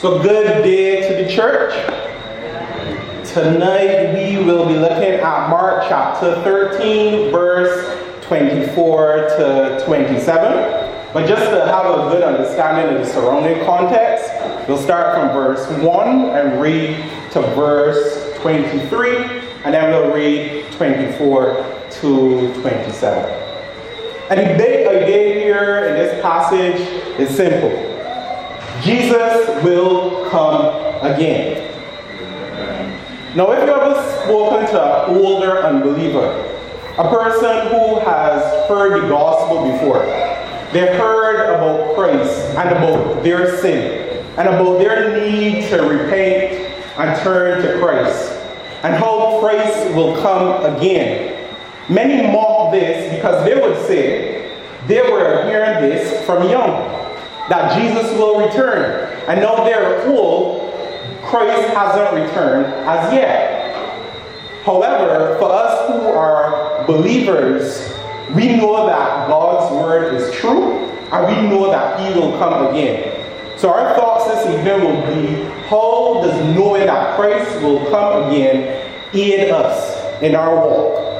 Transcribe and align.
So, 0.00 0.18
good 0.22 0.62
day 0.62 1.06
to 1.06 1.22
the 1.22 1.30
church. 1.30 1.74
Tonight 3.34 4.14
we 4.14 4.42
will 4.42 4.66
be 4.66 4.72
looking 4.72 5.12
at 5.20 5.50
Mark 5.50 5.84
chapter 5.90 6.42
13, 6.42 7.30
verse 7.30 8.24
24 8.24 9.16
to 9.36 9.82
27. 9.84 11.12
But 11.12 11.28
just 11.28 11.50
to 11.50 11.66
have 11.66 11.84
a 11.84 12.08
good 12.08 12.22
understanding 12.22 12.96
of 12.96 13.06
the 13.06 13.12
surrounding 13.12 13.62
context, 13.66 14.32
we'll 14.66 14.78
start 14.78 15.14
from 15.16 15.34
verse 15.34 15.68
1 15.82 16.08
and 16.30 16.62
read 16.62 16.96
to 17.32 17.42
verse 17.54 18.34
23, 18.38 19.16
and 19.66 19.74
then 19.74 19.90
we'll 19.90 20.14
read 20.14 20.64
24 20.72 21.88
to 21.90 22.54
27. 22.62 23.22
And 24.30 24.40
the 24.40 24.56
big 24.56 24.86
idea 24.86 25.44
here 25.44 25.84
in 25.88 25.92
this 25.92 26.22
passage 26.22 26.80
is 27.20 27.36
simple. 27.36 27.89
Jesus 28.82 29.62
will 29.62 30.28
come 30.30 31.04
again. 31.04 31.66
Now, 33.36 33.52
if 33.52 33.64
you 33.64 33.74
ever 33.74 33.94
spoken 34.24 34.66
to 34.66 34.82
an 34.82 35.16
older 35.16 35.58
unbeliever, 35.58 36.46
a 36.98 37.08
person 37.10 37.68
who 37.68 38.00
has 38.00 38.68
heard 38.68 39.02
the 39.02 39.08
gospel 39.08 39.70
before, 39.70 40.00
they 40.72 40.96
heard 40.96 41.54
about 41.54 41.94
Christ 41.94 42.56
and 42.56 42.70
about 42.70 43.22
their 43.22 43.58
sin 43.58 44.24
and 44.38 44.48
about 44.48 44.78
their 44.78 45.20
need 45.20 45.68
to 45.68 45.82
repent 45.82 46.72
and 46.98 47.22
turn 47.22 47.62
to 47.62 47.78
Christ 47.78 48.32
and 48.82 48.94
how 48.94 49.40
Christ 49.40 49.94
will 49.94 50.20
come 50.22 50.76
again. 50.76 51.50
Many 51.88 52.32
mock 52.32 52.72
this 52.72 53.14
because 53.14 53.44
they 53.44 53.60
would 53.60 53.76
say 53.86 54.58
they 54.86 55.02
were 55.02 55.44
hearing 55.44 55.88
this 55.88 56.24
from 56.24 56.48
young 56.48 56.99
that 57.48 57.80
Jesus 57.80 58.10
will 58.18 58.38
return. 58.38 59.12
And 59.28 59.40
now 59.40 59.64
they're 59.64 60.06
old, 60.08 60.72
Christ 61.22 61.74
hasn't 61.74 62.24
returned 62.24 62.66
as 62.66 63.12
yet. 63.12 63.60
However, 64.64 65.38
for 65.38 65.50
us 65.50 65.88
who 65.88 66.08
are 66.08 66.84
believers, 66.86 67.92
we 68.34 68.56
know 68.56 68.86
that 68.86 69.28
God's 69.28 69.72
word 69.74 70.14
is 70.14 70.32
true 70.34 70.72
and 71.12 71.26
we 71.26 71.48
know 71.48 71.70
that 71.70 71.98
He 72.00 72.18
will 72.18 72.38
come 72.38 72.66
again. 72.68 73.16
So, 73.58 73.68
our 73.70 73.94
thoughts 73.94 74.26
this 74.26 74.46
evening 74.46 74.80
will 74.84 75.14
be 75.14 75.44
how 75.68 76.22
does 76.22 76.56
knowing 76.56 76.86
that 76.86 77.16
Christ 77.16 77.60
will 77.62 77.84
come 77.90 78.30
again 78.30 78.90
aid 79.12 79.50
us 79.50 80.22
in 80.22 80.34
our 80.34 80.54
walk? 80.54 81.10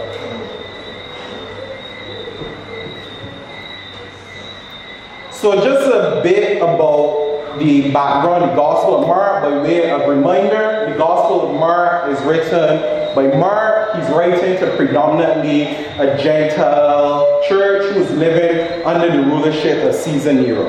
So, 5.41 5.55
just 5.55 5.86
a 5.91 6.20
bit 6.22 6.58
about 6.58 7.58
the 7.58 7.91
background, 7.92 8.42
the 8.42 8.55
Gospel 8.55 9.00
of 9.00 9.08
Mark, 9.08 9.42
by 9.42 9.62
way 9.62 9.91
of 9.91 10.06
reminder. 10.06 10.91
The 10.92 10.98
Gospel 10.98 11.48
of 11.48 11.58
Mark 11.58 12.10
is 12.10 12.22
written 12.27 13.14
by 13.14 13.34
Mark. 13.38 13.96
He's 13.96 14.11
writing 14.11 14.58
to 14.61 14.77
predominantly 14.77 15.62
a 15.62 16.22
Gentile 16.22 17.42
church 17.48 17.94
who's 17.94 18.11
living 18.11 18.84
under 18.84 19.11
the 19.11 19.22
rulership 19.30 19.83
of 19.88 19.94
Caesar 19.94 20.34
Nero. 20.34 20.68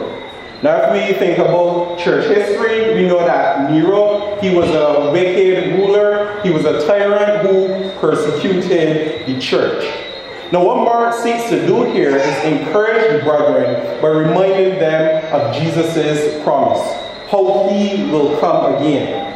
Now, 0.63 0.77
if 0.77 1.11
we 1.11 1.19
think 1.19 1.37
about 1.37 1.99
church 1.99 2.33
history, 2.33 2.95
we 2.95 3.09
know 3.09 3.19
that 3.25 3.69
Nero, 3.69 4.39
he 4.39 4.55
was 4.55 4.69
a 4.69 5.11
wicked 5.11 5.79
ruler, 5.79 6.39
he 6.43 6.49
was 6.49 6.63
a 6.63 6.87
tyrant 6.87 7.45
who 7.45 7.89
persecuted 7.99 9.25
the 9.25 9.37
church. 9.37 10.10
Now, 10.51 10.65
what 10.65 10.83
Mark 10.83 11.13
seeks 11.13 11.49
to 11.49 11.65
do 11.65 11.85
here 11.85 12.13
is 12.13 12.43
encourage 12.43 13.09
the 13.09 13.23
brethren 13.23 14.01
by 14.01 14.09
reminding 14.09 14.79
them 14.79 15.23
of 15.33 15.55
Jesus' 15.55 16.43
promise, 16.43 16.81
how 17.29 17.69
he 17.69 18.11
will 18.11 18.37
come 18.41 18.75
again. 18.75 19.29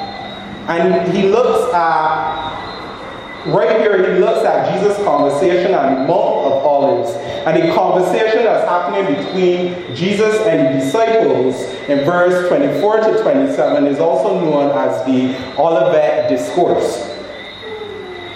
And 0.68 1.14
he 1.14 1.30
looks 1.30 1.74
at, 1.74 3.46
right 3.48 3.80
here, 3.80 4.14
he 4.14 4.20
looks 4.20 4.46
at 4.46 4.74
Jesus' 4.74 4.98
conversation 5.06 5.74
on 5.74 5.94
the 5.94 6.00
Mount 6.00 6.48
of 6.48 6.66
Olives. 6.66 7.12
And 7.46 7.64
the 7.64 7.74
conversation 7.74 8.44
that's 8.44 8.68
happening 8.68 9.16
between 9.16 9.96
Jesus 9.96 10.36
and 10.42 10.76
the 10.76 10.84
disciples 10.84 11.56
in 11.88 12.04
verse 12.04 12.50
24 12.50 12.98
to 12.98 13.22
27 13.22 13.88
is 13.88 14.00
also 14.00 14.38
known 14.42 14.72
as 14.78 15.06
the 15.06 15.34
Olivet 15.58 16.28
Discourse. 16.30 17.15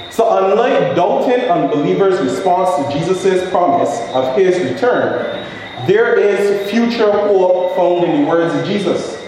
So, 0.09 0.37
unlike 0.37 0.95
doubting 0.95 1.41
unbelievers' 1.49 2.19
response 2.19 2.85
to 2.85 2.97
Jesus' 2.97 3.49
promise 3.49 3.99
of 4.13 4.35
his 4.35 4.59
return, 4.71 5.45
there 5.87 6.17
is 6.17 6.69
future 6.69 7.11
hope 7.11 7.75
found 7.75 8.05
in 8.05 8.23
the 8.23 8.29
words 8.29 8.53
of 8.55 8.65
Jesus. 8.65 9.23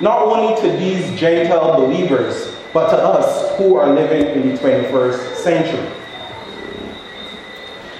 Not 0.00 0.22
only 0.22 0.60
to 0.60 0.76
these 0.76 1.18
Gentile 1.18 1.80
believers, 1.80 2.54
but 2.72 2.90
to 2.90 2.96
us 2.96 3.56
who 3.56 3.76
are 3.76 3.92
living 3.92 4.26
in 4.42 4.54
the 4.54 4.60
21st 4.60 5.36
century. 5.36 5.92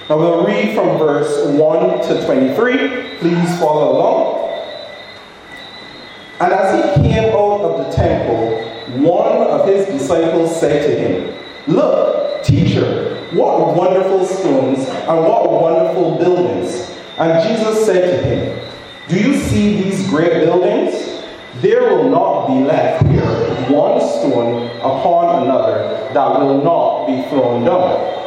Now 0.09 0.17
we'll 0.17 0.45
read 0.45 0.73
from 0.73 0.97
verse 0.97 1.47
1 1.47 2.07
to 2.07 2.25
23. 2.25 3.17
Please 3.17 3.59
follow 3.59 3.97
along. 3.97 4.39
And 6.39 6.53
as 6.53 6.97
he 6.97 7.03
came 7.03 7.33
out 7.35 7.61
of 7.61 7.85
the 7.85 7.91
temple, 7.95 8.63
one 9.03 9.37
of 9.37 9.67
his 9.67 9.85
disciples 9.87 10.57
said 10.59 10.87
to 10.87 10.99
him, 10.99 11.35
Look, 11.67 12.18
Teacher, 12.43 13.27
what 13.31 13.75
wonderful 13.75 14.25
stones 14.25 14.79
and 14.87 15.23
what 15.23 15.51
wonderful 15.51 16.17
buildings. 16.17 16.97
And 17.17 17.47
Jesus 17.47 17.85
said 17.85 18.09
to 18.09 18.27
him, 18.27 18.69
Do 19.07 19.19
you 19.19 19.35
see 19.35 19.83
these 19.83 20.07
great 20.09 20.45
buildings? 20.45 21.23
There 21.61 21.81
will 21.83 22.09
not 22.09 22.47
be 22.47 22.63
left 22.63 23.05
here 23.07 23.49
one 23.69 23.99
stone 23.99 24.67
upon 24.77 25.43
another 25.43 26.09
that 26.13 26.39
will 26.39 26.63
not 26.63 27.07
be 27.07 27.27
thrown 27.29 27.65
down. 27.65 28.19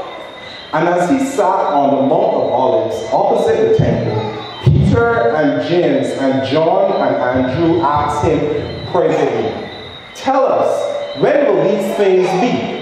And 0.73 0.89
as 0.89 1.11
he 1.11 1.19
sat 1.19 1.45
on 1.45 1.97
the 1.97 2.03
Mount 2.03 2.35
of 2.35 2.53
Olives 2.53 2.97
opposite 3.13 3.73
the 3.73 3.77
temple, 3.77 4.33
Peter 4.65 5.35
and 5.37 5.69
James 5.69 6.09
and 6.09 6.47
John 6.49 6.93
and 6.93 7.47
Andrew 7.47 7.81
asked 7.81 8.25
him 8.25 8.87
privately, 8.91 9.69
Tell 10.15 10.47
us, 10.47 11.19
when 11.21 11.47
will 11.47 11.63
these 11.65 11.97
things 11.97 12.29
be? 12.41 12.82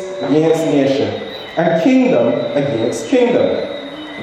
against 0.23 0.65
nation, 0.65 1.21
and 1.57 1.83
kingdom 1.83 2.27
against 2.55 3.07
kingdom. 3.07 3.45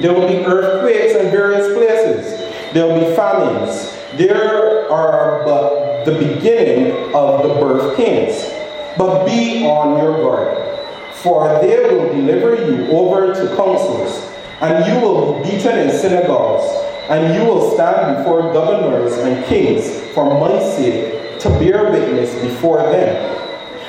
There 0.01 0.13
will 0.13 0.29
be 0.29 0.45
earthquakes 0.45 1.15
in 1.17 1.31
various 1.31 1.67
places. 1.75 2.39
There 2.73 2.87
will 2.87 3.09
be 3.09 3.17
famines. 3.17 3.95
There 4.17 4.91
are 4.91 5.45
but 5.45 6.05
the 6.05 6.13
beginning 6.13 7.15
of 7.15 7.43
the 7.43 7.55
birth 7.55 7.97
pains. 7.97 8.55
But 8.97 9.27
be 9.27 9.65
on 9.65 9.99
your 10.03 10.15
guard, 10.23 11.15
for 11.15 11.61
they 11.61 11.95
will 11.95 12.13
deliver 12.13 12.55
you 12.55 12.87
over 12.89 13.33
to 13.33 13.57
councils, 13.57 14.29
and 14.61 14.87
you 14.87 15.01
will 15.01 15.43
be 15.43 15.51
beaten 15.51 15.79
in 15.79 15.91
synagogues, 15.91 16.67
and 17.09 17.35
you 17.35 17.45
will 17.45 17.75
stand 17.75 18.19
before 18.19 18.53
governors 18.53 19.13
and 19.19 19.45
kings 19.47 20.01
for 20.15 20.25
my 20.41 20.61
sake 20.61 21.39
to 21.41 21.49
bear 21.51 21.91
witness 21.93 22.35
before 22.43 22.83
them. 22.83 23.48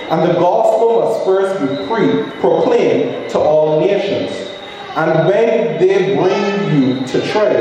And 0.09 0.27
the 0.27 0.39
gospel 0.39 1.01
must 1.01 1.23
first 1.23 1.59
be 1.61 1.87
pre- 1.87 2.23
proclaimed 2.39 3.29
to 3.29 3.37
all 3.37 3.79
nations. 3.79 4.31
And 4.95 5.27
when 5.27 5.79
they 5.79 6.15
bring 6.15 6.75
you 6.75 7.05
to 7.05 7.27
trial 7.31 7.53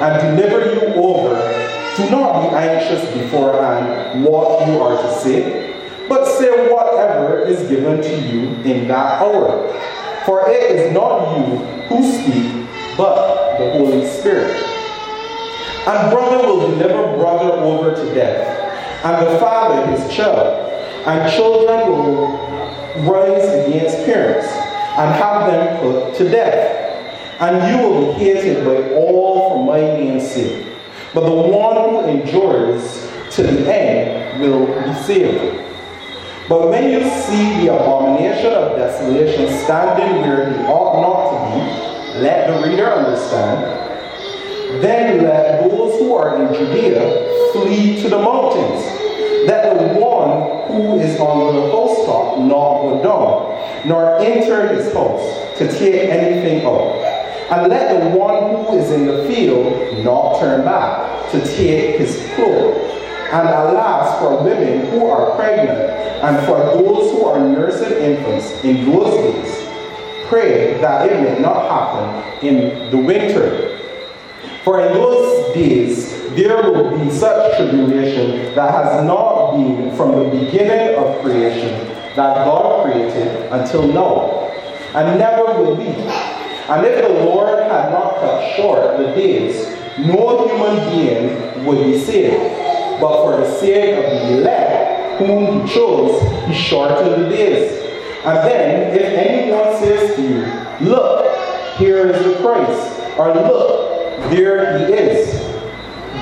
and 0.00 0.38
deliver 0.38 0.72
you 0.72 0.94
over, 0.94 1.34
do 1.96 2.08
not 2.10 2.48
be 2.48 2.56
anxious 2.56 3.12
beforehand 3.12 4.24
what 4.24 4.68
you 4.68 4.80
are 4.80 5.02
to 5.02 5.12
say, 5.18 5.74
but 6.08 6.24
say 6.38 6.72
whatever 6.72 7.40
is 7.40 7.68
given 7.68 8.00
to 8.00 8.20
you 8.28 8.50
in 8.62 8.86
that 8.86 9.20
hour. 9.20 9.72
For 10.24 10.48
it 10.48 10.62
is 10.70 10.92
not 10.92 11.36
you 11.36 11.56
who 11.88 12.12
speak, 12.12 12.68
but 12.96 13.58
the 13.58 13.72
Holy 13.72 14.06
Spirit. 14.06 14.54
And 15.88 16.12
brother 16.12 16.46
will 16.46 16.70
deliver 16.70 17.16
brother 17.16 17.52
over 17.52 17.96
to 17.96 18.14
death, 18.14 19.04
and 19.04 19.26
the 19.26 19.38
father 19.40 19.86
his 19.90 20.14
child 20.14 20.65
and 21.06 21.32
children 21.32 21.88
will 21.88 22.36
rise 23.08 23.44
against 23.66 24.04
parents 24.04 24.46
and 24.48 25.14
have 25.14 25.46
them 25.46 25.78
put 25.80 26.14
to 26.16 26.28
death. 26.28 26.82
And 27.40 27.70
you 27.70 27.88
will 27.88 28.14
be 28.14 28.24
hated 28.24 28.64
by 28.64 28.94
all 28.94 29.50
for 29.50 29.66
my 29.66 29.80
name's 29.80 30.30
sake. 30.30 30.66
But 31.14 31.28
the 31.28 31.34
one 31.34 31.76
who 31.76 32.08
endures 32.08 33.08
to 33.36 33.42
the 33.42 33.72
end 33.72 34.40
will 34.40 34.66
be 34.66 34.94
saved. 35.02 35.62
But 36.48 36.70
when 36.70 36.90
you 36.90 37.08
see 37.10 37.66
the 37.66 37.74
abomination 37.74 38.52
of 38.52 38.76
desolation 38.76 39.48
standing 39.64 40.22
where 40.22 40.52
he 40.52 40.64
ought 40.64 41.02
not 41.02 41.30
to 41.30 42.14
be, 42.14 42.20
let 42.20 42.46
the 42.46 42.68
reader 42.68 42.86
understand. 42.86 44.82
Then 44.82 45.22
let 45.22 45.68
those 45.68 45.98
who 45.98 46.14
are 46.14 46.42
in 46.42 46.54
Judea 46.54 47.52
flee 47.52 48.00
to 48.02 48.08
the 48.08 48.18
mountains. 48.18 48.95
Let 49.66 49.94
the 49.94 50.00
one 50.00 50.68
who 50.68 51.00
is 51.00 51.18
on 51.18 51.56
the 51.56 51.62
housetop 51.72 52.38
not 52.38 52.82
go 52.82 53.02
down, 53.02 53.88
nor 53.88 54.16
enter 54.20 54.68
his 54.68 54.92
house 54.94 55.58
to 55.58 55.66
take 55.76 56.08
anything 56.08 56.64
out. 56.64 56.94
And 57.50 57.68
let 57.68 58.00
the 58.00 58.16
one 58.16 58.64
who 58.64 58.78
is 58.78 58.92
in 58.92 59.06
the 59.06 59.24
field 59.26 60.04
not 60.04 60.38
turn 60.38 60.64
back 60.64 61.32
to 61.32 61.40
take 61.40 61.98
his 61.98 62.24
cloak. 62.36 62.76
And 63.32 63.48
alas, 63.48 64.20
for 64.20 64.40
women 64.44 64.86
who 64.86 65.04
are 65.06 65.34
pregnant, 65.34 65.80
and 65.80 66.46
for 66.46 66.58
those 66.58 67.10
who 67.10 67.24
are 67.24 67.40
nursing 67.40 67.98
infants 67.98 68.62
in 68.62 68.88
those 68.88 69.14
days, 69.16 69.68
pray 70.28 70.80
that 70.80 71.10
it 71.10 71.20
may 71.20 71.40
not 71.40 71.68
happen 71.68 72.46
in 72.46 72.88
the 72.92 72.98
winter. 72.98 73.75
For 74.66 74.80
in 74.80 74.94
those 74.94 75.54
days 75.54 76.10
there 76.34 76.56
will 76.56 76.98
be 76.98 77.08
such 77.08 77.56
tribulation 77.56 78.52
that 78.56 78.72
has 78.72 79.06
not 79.06 79.52
been 79.52 79.96
from 79.96 80.10
the 80.18 80.24
beginning 80.28 80.96
of 80.96 81.22
creation 81.22 81.86
that 82.16 82.34
God 82.44 82.82
created 82.82 83.52
until 83.52 83.86
now, 83.86 84.50
and 84.92 85.20
never 85.20 85.44
will 85.62 85.76
be. 85.76 85.86
And 85.86 86.84
if 86.84 87.06
the 87.06 87.14
Lord 87.14 87.60
had 87.60 87.92
not 87.92 88.16
cut 88.16 88.56
short 88.56 88.98
the 88.98 89.14
days, 89.14 89.68
no 89.98 90.48
human 90.48 90.90
being 90.90 91.64
would 91.64 91.84
be 91.84 92.00
saved. 92.00 93.00
But 93.00 93.22
for 93.22 93.36
the 93.36 93.60
sake 93.60 94.04
of 94.04 94.10
the 94.10 94.38
elect, 94.38 95.20
whom 95.20 95.60
he 95.64 95.72
chose, 95.72 96.20
he 96.48 96.54
shortened 96.54 97.22
the 97.22 97.28
days. 97.28 97.70
And 98.24 98.38
then, 98.38 98.96
if 98.96 99.02
anyone 99.16 99.78
says 99.78 100.16
to 100.16 100.22
you, 100.22 100.88
Look, 100.90 101.76
here 101.76 102.08
is 102.08 102.24
the 102.24 102.42
Christ, 102.42 103.16
or 103.16 103.32
Look, 103.32 103.85
there 104.30 104.78
he 104.78 104.92
is, 104.92 105.40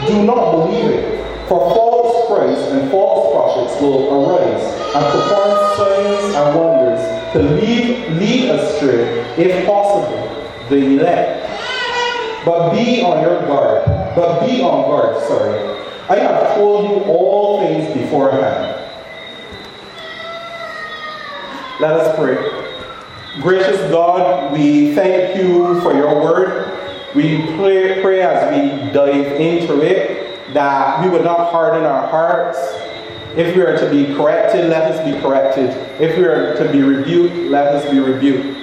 do 0.06 0.24
not 0.24 0.50
believe 0.52 0.90
it. 0.90 1.48
For 1.48 1.58
false 1.74 2.26
Christs 2.28 2.72
and 2.72 2.90
false 2.90 3.32
prophets 3.32 3.80
will 3.80 4.08
arise 4.12 4.62
and 4.94 5.04
perform 5.12 5.76
signs 5.76 6.34
and 6.34 6.58
wonders 6.58 7.32
to 7.32 7.42
lead, 7.42 8.12
lead 8.18 8.50
astray, 8.50 9.20
if 9.36 9.66
possible, 9.66 10.48
the 10.70 10.76
elect. 10.76 11.50
But 12.44 12.72
be 12.72 13.02
on 13.02 13.22
your 13.22 13.40
guard. 13.46 13.84
But 14.14 14.46
be 14.46 14.62
on 14.62 14.88
guard, 14.88 15.22
sorry 15.26 15.74
I 16.08 16.16
have 16.16 16.54
told 16.56 16.90
you 16.90 16.96
all 17.04 17.60
things 17.60 17.98
beforehand. 17.98 18.82
Let 21.80 21.94
us 21.94 22.16
pray. 22.16 22.36
Gracious 23.40 23.90
God, 23.90 24.52
we 24.52 24.94
thank 24.94 25.36
you 25.36 25.80
for 25.80 25.94
your 25.94 26.14
word. 26.22 26.73
We 27.14 27.46
pray, 27.56 28.02
pray 28.02 28.22
as 28.22 28.50
we 28.50 28.92
dive 28.92 29.40
into 29.40 29.80
it 29.82 30.52
that 30.52 31.04
we 31.04 31.08
would 31.10 31.22
not 31.22 31.52
harden 31.52 31.84
our 31.84 32.08
hearts. 32.08 32.58
If 33.36 33.54
we 33.54 33.62
are 33.62 33.78
to 33.78 33.90
be 33.90 34.14
corrected, 34.16 34.68
let 34.68 34.90
us 34.90 35.04
be 35.04 35.20
corrected. 35.20 35.70
If 36.00 36.18
we 36.18 36.24
are 36.24 36.56
to 36.56 36.72
be 36.72 36.82
rebuked, 36.82 37.50
let 37.50 37.74
us 37.74 37.88
be 37.88 38.00
rebuked. 38.00 38.58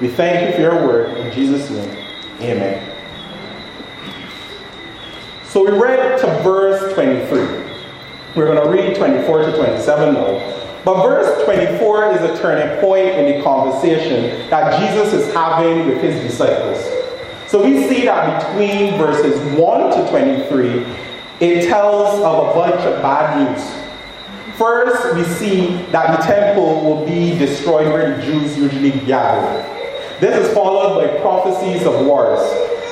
We 0.00 0.08
thank 0.08 0.48
you 0.48 0.54
for 0.54 0.60
your 0.60 0.86
word. 0.86 1.16
In 1.18 1.32
Jesus' 1.32 1.68
name, 1.68 2.06
amen. 2.40 2.86
So 5.44 5.64
we 5.64 5.76
read 5.76 6.20
to 6.20 6.26
verse 6.42 6.94
23. 6.94 7.40
We're 8.36 8.46
going 8.46 8.62
to 8.62 8.70
read 8.70 8.96
24 8.96 9.46
to 9.46 9.56
27 9.56 10.14
now. 10.14 10.56
But 10.84 11.02
verse 11.02 11.44
24 11.44 12.12
is 12.12 12.20
a 12.22 12.40
turning 12.40 12.80
point 12.80 13.08
in 13.08 13.36
the 13.36 13.42
conversation 13.42 14.48
that 14.48 14.78
Jesus 14.78 15.12
is 15.12 15.34
having 15.34 15.88
with 15.88 16.00
his 16.00 16.22
disciples. 16.22 16.99
So 17.50 17.64
we 17.64 17.82
see 17.88 18.04
that 18.04 18.46
between 18.46 18.96
verses 18.96 19.36
1 19.58 20.04
to 20.04 20.08
23, 20.08 20.86
it 21.40 21.66
tells 21.66 22.20
of 22.20 22.46
a 22.46 22.54
bunch 22.54 22.80
of 22.82 23.02
bad 23.02 23.56
news. 23.56 24.56
First, 24.56 25.16
we 25.16 25.24
see 25.24 25.82
that 25.90 26.16
the 26.16 26.24
temple 26.24 26.80
will 26.80 27.04
be 27.04 27.36
destroyed 27.36 27.88
where 27.88 28.16
the 28.16 28.22
Jews 28.22 28.56
usually 28.56 28.92
gather. 29.04 29.64
This 30.20 30.46
is 30.46 30.54
followed 30.54 31.04
by 31.04 31.20
prophecies 31.20 31.84
of 31.84 32.06
wars, 32.06 32.38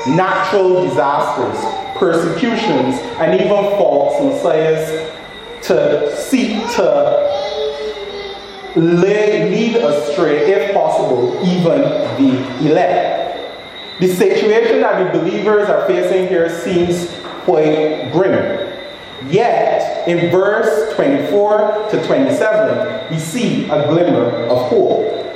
natural 0.09 0.89
disasters, 0.89 1.97
persecutions, 1.97 2.99
and 3.21 3.41
even 3.41 3.79
false 3.79 4.21
messiahs 4.25 5.09
to 5.69 6.17
seek 6.17 6.69
to 6.75 7.29
lead 8.75 9.77
astray, 9.77 10.51
if 10.51 10.75
possible, 10.75 11.39
even 11.47 11.81
the 12.19 12.69
elect. 12.69 13.18
The 14.01 14.07
situation 14.07 14.81
that 14.81 15.13
the 15.13 15.19
believers 15.19 15.69
are 15.69 15.87
facing 15.87 16.29
here 16.29 16.49
seems 16.63 17.13
quite 17.45 18.11
grim. 18.13 18.69
Yet, 19.27 20.07
in 20.07 20.31
verse 20.31 20.95
24 20.95 21.89
to 21.91 22.07
27, 22.07 23.11
we 23.11 23.19
see 23.19 23.65
a 23.65 23.89
glimmer 23.89 24.31
of 24.47 24.69
hope. 24.69 25.27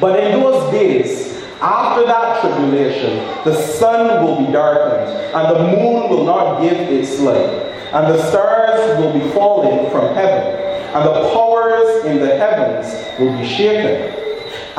But 0.00 0.18
in 0.18 0.40
those 0.40 0.72
days, 0.72 1.40
after 1.60 2.04
that 2.06 2.40
tribulation, 2.40 3.18
the 3.44 3.54
sun 3.54 4.24
will 4.24 4.44
be 4.44 4.52
darkened, 4.52 5.12
and 5.34 5.56
the 5.56 5.76
moon 5.76 6.08
will 6.08 6.24
not 6.24 6.60
give 6.60 6.72
its 6.72 7.20
light, 7.20 7.48
and 7.92 8.12
the 8.12 8.20
stars 8.30 8.98
will 8.98 9.12
be 9.12 9.30
falling 9.30 9.88
from 9.92 10.14
heaven, 10.14 10.54
and 10.94 11.04
the 11.04 11.30
powers 11.32 12.04
in 12.06 12.18
the 12.18 12.36
heavens 12.36 13.20
will 13.20 13.36
be 13.38 13.46
shaken. 13.46 14.27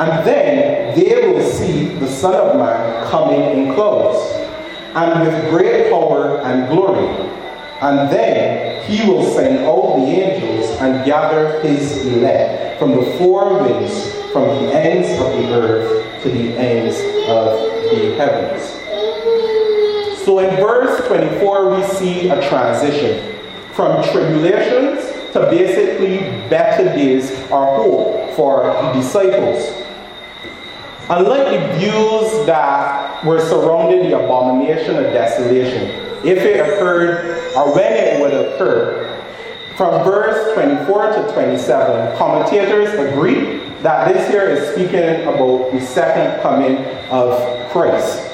And 0.00 0.26
then 0.26 0.98
they 0.98 1.28
will 1.30 1.42
see 1.42 1.88
the 1.98 2.08
Son 2.08 2.34
of 2.34 2.56
Man 2.56 3.06
coming 3.10 3.42
in 3.42 3.74
clouds, 3.74 4.18
and 4.94 5.20
with 5.20 5.50
great 5.50 5.90
power 5.90 6.40
and 6.40 6.70
glory. 6.70 7.06
And 7.82 8.10
then 8.10 8.82
he 8.90 9.06
will 9.06 9.22
send 9.34 9.58
out 9.58 9.96
the 9.98 10.06
angels 10.06 10.70
and 10.80 11.04
gather 11.04 11.60
his 11.60 12.06
elect 12.06 12.78
from 12.78 12.92
the 12.92 13.04
four 13.18 13.62
winds, 13.62 14.10
from 14.32 14.48
the 14.48 14.72
ends 14.72 15.10
of 15.20 15.32
the 15.36 15.52
earth 15.52 16.22
to 16.22 16.30
the 16.30 16.56
ends 16.56 16.96
of 17.28 17.60
the 17.90 18.14
heavens. 18.16 18.62
So 20.24 20.38
in 20.38 20.56
verse 20.56 21.06
24, 21.08 21.76
we 21.76 21.82
see 21.84 22.30
a 22.30 22.48
transition 22.48 23.38
from 23.74 24.02
tribulations 24.04 25.04
to 25.34 25.40
basically 25.50 26.20
better 26.48 26.84
days 26.84 27.30
or 27.50 27.66
hope 27.66 28.34
for 28.34 28.62
the 28.64 28.92
disciples. 28.92 29.88
Unlike 31.10 31.60
the 31.60 31.78
views 31.78 32.46
that 32.46 33.24
were 33.24 33.40
surrounding 33.40 34.08
the 34.08 34.16
abomination 34.16 34.94
of 34.94 35.12
desolation, 35.12 35.90
if 36.24 36.38
it 36.38 36.60
occurred 36.60 37.52
or 37.56 37.74
when 37.74 37.92
it 37.92 38.20
would 38.20 38.32
occur, 38.32 39.08
from 39.76 40.04
verse 40.04 40.54
24 40.54 41.12
to 41.14 41.32
27, 41.32 42.16
commentators 42.16 42.90
agree 42.94 43.58
that 43.82 44.12
this 44.12 44.28
here 44.28 44.48
is 44.50 44.72
speaking 44.72 45.26
about 45.26 45.72
the 45.72 45.80
second 45.80 46.40
coming 46.42 46.76
of 47.10 47.70
Christ. 47.70 48.30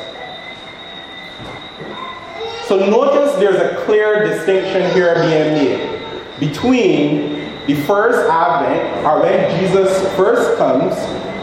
So 2.66 2.90
notice 2.90 3.37
there's 3.37 3.56
a 3.56 3.83
clear 3.87 4.26
distinction 4.26 4.90
here 4.92 5.14
being 5.14 5.54
made 5.54 6.40
between 6.40 7.37
the 7.66 7.75
first 7.87 8.28
advent, 8.28 9.06
or 9.06 9.23
when 9.23 9.61
Jesus 9.61 9.99
first 10.14 10.59
comes, 10.59 10.95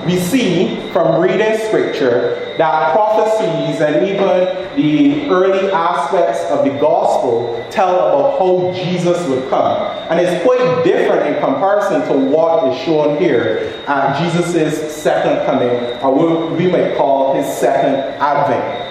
we 0.05 0.19
see 0.19 0.79
from 0.91 1.22
reading 1.22 1.57
scripture 1.67 2.55
that 2.57 2.93
prophecies 2.93 3.81
and 3.81 4.05
even 4.07 4.75
the 4.75 5.29
early 5.29 5.72
aspects 5.72 6.43
of 6.51 6.65
the 6.65 6.72
gospel 6.79 7.65
tell 7.72 7.95
about 7.95 8.39
how 8.39 8.74
Jesus 8.74 9.27
would 9.27 9.50
come. 9.50 9.77
And 10.10 10.19
it's 10.19 10.43
quite 10.43 10.83
different 10.83 11.36
in 11.36 11.41
comparison 11.41 12.01
to 12.10 12.13
what 12.29 12.72
is 12.72 12.81
shown 12.83 13.17
here 13.17 13.83
at 13.88 14.22
Jesus' 14.22 14.95
second 14.95 15.45
coming, 15.45 15.69
or 16.01 16.13
what 16.13 16.51
we 16.57 16.67
might 16.67 16.95
call 16.95 17.36
his 17.36 17.45
second 17.57 17.95
advent. 18.22 18.83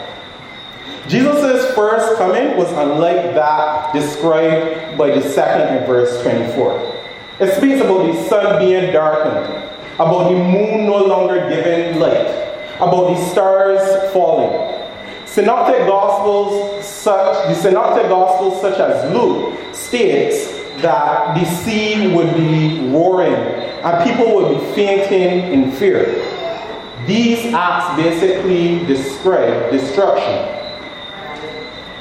Jesus' 1.09 1.75
first 1.75 2.17
coming 2.17 2.57
was 2.57 2.71
unlike 2.73 3.35
that 3.35 3.93
described 3.93 4.97
by 4.97 5.11
the 5.11 5.23
second 5.23 5.77
in 5.77 5.87
verse 5.87 6.23
24. 6.23 7.01
It 7.41 7.55
speaks 7.57 7.81
about 7.81 8.07
the 8.07 8.29
sun 8.29 8.59
being 8.61 8.93
darkened, 8.93 9.69
about 9.95 10.31
the 10.31 10.37
moon 10.37 10.87
no 10.87 11.05
longer 11.05 11.49
giving 11.49 11.99
light, 12.01 12.27
about 12.77 13.15
the 13.15 13.29
stars 13.31 14.13
falling. 14.13 14.81
Synoptic 15.27 15.87
Gospels 15.87 16.85
such 16.85 17.49
the 17.49 17.55
Synoptic 17.55 18.09
Gospels 18.09 18.61
such 18.61 18.79
as 18.79 19.13
Luke 19.15 19.59
states 19.75 20.53
that 20.83 21.35
the 21.39 21.45
sea 21.45 22.15
would 22.15 22.35
be 22.35 22.91
roaring 22.91 23.35
and 23.35 24.11
people 24.11 24.35
would 24.35 24.61
be 24.61 24.75
fainting 24.75 25.53
in 25.53 25.73
fear. 25.73 26.05
These 27.07 27.53
acts 27.53 28.01
basically 28.01 28.85
describe 28.87 29.71
destruction. 29.73 30.59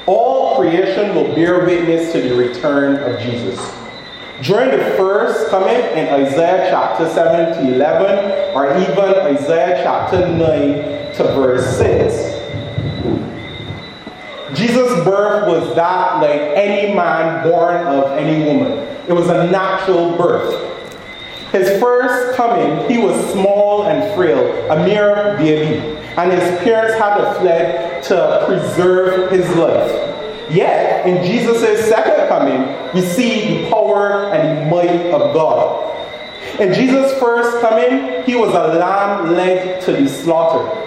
all 0.06 0.58
creation 0.58 1.16
will 1.16 1.34
bear 1.34 1.66
witness 1.66 2.12
to 2.12 2.22
the 2.22 2.36
return 2.36 2.98
of 2.98 3.20
Jesus. 3.22 3.81
During 4.42 4.72
the 4.72 4.84
first 4.96 5.50
coming 5.50 5.76
in 5.76 6.08
Isaiah 6.08 6.68
chapter 6.72 7.08
7 7.08 7.64
to 7.64 7.76
11, 7.76 8.56
or 8.56 8.76
even 8.76 9.38
Isaiah 9.38 9.84
chapter 9.84 10.28
9 10.28 11.14
to 11.16 11.24
verse 11.36 11.78
6, 11.78 12.42
Jesus' 14.58 15.06
birth 15.06 15.48
was 15.48 15.76
that 15.76 16.22
like 16.22 16.42
any 16.58 16.94
man 16.96 17.44
born 17.48 17.86
of 17.86 18.18
any 18.18 18.44
woman. 18.44 18.72
It 19.08 19.14
was 19.14 19.30
a 19.30 19.52
natural 19.52 20.18
birth. 20.18 20.70
His 21.52 21.80
first 21.80 22.36
coming, 22.36 22.90
he 22.90 22.98
was 22.98 23.32
small 23.34 23.84
and 23.84 24.16
frail, 24.16 24.72
a 24.72 24.78
mere 24.84 25.38
baby, 25.38 25.78
and 26.18 26.32
his 26.32 26.60
parents 26.62 26.98
had 26.98 27.18
to 27.18 27.40
fled 27.40 28.04
to 28.06 28.44
preserve 28.48 29.30
his 29.30 29.48
life. 29.56 30.11
Yet, 30.50 31.06
in 31.08 31.24
Jesus' 31.24 31.88
second 31.88 32.28
coming, 32.28 32.94
we 32.94 33.02
see 33.02 33.64
the 33.64 33.70
power 33.70 34.34
and 34.34 34.60
the 34.60 34.76
might 34.76 35.12
of 35.12 35.34
God. 35.34 35.88
In 36.60 36.74
Jesus' 36.74 37.18
first 37.20 37.62
coming, 37.62 38.24
he 38.24 38.36
was 38.36 38.50
a 38.50 38.78
lamb 38.80 39.34
led 39.34 39.82
to 39.84 39.94
the 39.94 40.08
slaughter. 40.10 40.78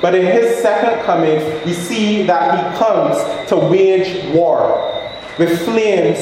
But 0.00 0.16
in 0.16 0.26
his 0.26 0.60
second 0.60 1.04
coming, 1.04 1.38
we 1.64 1.72
see 1.72 2.24
that 2.24 2.72
he 2.72 2.78
comes 2.78 3.48
to 3.48 3.56
wage 3.56 4.34
war 4.34 4.90
with 5.38 5.64
flames, 5.64 6.18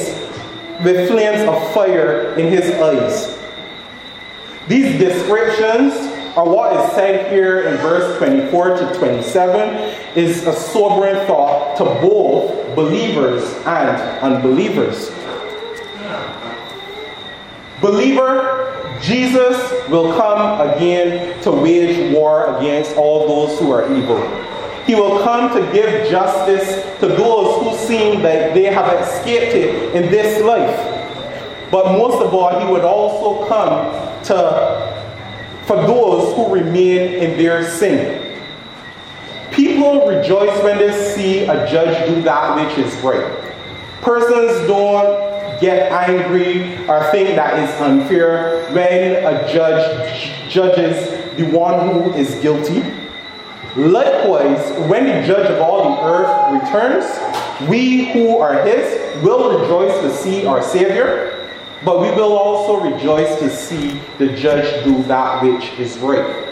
with 0.83 1.09
flames 1.09 1.47
of 1.49 1.73
fire 1.73 2.35
in 2.37 2.47
his 2.47 2.69
eyes. 2.75 3.39
These 4.67 4.99
descriptions 4.99 5.93
are 6.35 6.47
what 6.47 6.75
is 6.77 6.91
said 6.93 7.31
here 7.31 7.61
in 7.61 7.77
verse 7.77 8.17
24 8.17 8.77
to 8.77 8.93
27 8.95 10.17
is 10.17 10.47
a 10.47 10.53
sobering 10.53 11.15
thought 11.27 11.77
to 11.77 11.83
both 11.83 12.75
believers 12.75 13.43
and 13.65 14.01
unbelievers. 14.21 15.11
Believer, 17.81 18.97
Jesus 19.01 19.57
will 19.89 20.15
come 20.15 20.69
again 20.69 21.41
to 21.41 21.51
wage 21.51 22.13
war 22.13 22.55
against 22.57 22.95
all 22.95 23.27
those 23.27 23.59
who 23.59 23.71
are 23.71 23.91
evil. 23.93 24.19
He 24.85 24.95
will 24.95 25.23
come 25.23 25.53
to 25.55 25.73
give 25.73 26.09
justice 26.09 26.83
to 26.99 27.07
those 27.07 27.61
who 27.63 27.87
seem 27.87 28.21
that 28.21 28.53
they 28.53 28.65
have 28.65 29.01
escaped 29.01 29.55
it 29.55 29.95
in 29.95 30.11
this 30.11 30.43
life. 30.43 31.71
But 31.71 31.97
most 31.97 32.21
of 32.21 32.33
all, 32.33 32.59
he 32.59 32.71
would 32.71 32.83
also 32.83 33.47
come 33.47 34.23
to 34.25 34.90
for 35.71 35.87
those 35.87 36.35
who 36.35 36.53
remain 36.53 37.13
in 37.13 37.37
their 37.37 37.63
sin. 37.63 38.37
People 39.51 40.05
rejoice 40.05 40.61
when 40.63 40.77
they 40.79 40.91
see 41.13 41.45
a 41.45 41.65
judge 41.65 42.09
do 42.09 42.21
that 42.23 42.57
which 42.57 42.77
is 42.77 42.93
right. 42.97 43.53
Persons 44.01 44.67
don't 44.67 45.61
get 45.61 45.89
angry 45.93 46.77
or 46.89 47.09
think 47.11 47.35
that 47.35 47.57
is 47.57 47.69
unfair 47.79 48.69
when 48.73 49.23
a 49.25 49.53
judge 49.53 50.49
judges 50.49 51.37
the 51.37 51.45
one 51.57 51.87
who 51.87 52.13
is 52.15 52.35
guilty. 52.41 52.83
Likewise, 53.77 54.77
when 54.89 55.05
the 55.05 55.25
judge 55.25 55.49
of 55.49 55.61
all 55.61 55.95
the 55.95 56.03
earth 56.03 56.61
returns, 56.61 57.69
we 57.69 58.11
who 58.11 58.39
are 58.39 58.61
his 58.65 59.23
will 59.23 59.57
rejoice 59.57 59.93
to 60.01 60.13
see 60.13 60.45
our 60.45 60.61
Savior, 60.61 61.30
but 61.83 61.99
we 61.99 62.11
will 62.11 62.37
also 62.37 62.79
rejoice 62.79 63.39
to 63.39 63.49
see 63.49 63.99
the 64.17 64.29
judge 64.35 64.83
do 64.83 65.01
that 65.03 65.43
which 65.43 65.71
is 65.79 65.97
right 65.99 66.51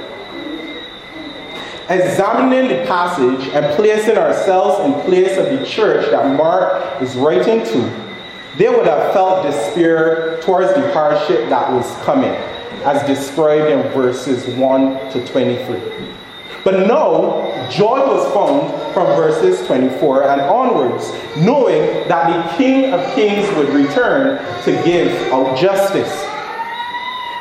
examining 1.90 2.70
the 2.70 2.86
passage 2.86 3.48
and 3.50 3.66
placing 3.76 4.18
ourselves 4.18 4.86
in 4.86 4.94
place 5.06 5.38
of 5.38 5.46
the 5.46 5.66
church 5.66 6.06
that 6.12 6.38
Mark 6.38 7.02
is 7.02 7.16
writing 7.16 7.66
to, 7.66 8.10
they 8.58 8.70
would 8.70 8.86
have 8.86 9.12
felt 9.12 9.44
despair 9.44 10.40
towards 10.42 10.72
the 10.74 10.94
hardship 10.94 11.50
that 11.50 11.72
was 11.72 11.92
coming, 12.04 12.30
as 12.86 13.06
described 13.08 13.72
in 13.72 13.82
verses 13.92 14.48
1 14.56 15.12
to 15.12 15.26
23. 15.26 16.09
But 16.64 16.88
no, 16.88 17.68
joy 17.72 18.00
was 18.06 18.34
found 18.34 18.94
from 18.94 19.06
verses 19.16 19.66
24 19.66 20.24
and 20.24 20.42
onwards, 20.42 21.12
knowing 21.38 22.08
that 22.08 22.28
the 22.28 22.58
King 22.58 22.94
of 22.94 23.16
Kings 23.16 23.48
would 23.56 23.70
return 23.70 24.38
to 24.66 24.72
give 24.84 25.12
out 25.32 25.58
justice. 25.58 26.12